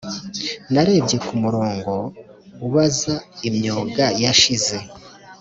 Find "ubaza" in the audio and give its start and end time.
2.65-3.15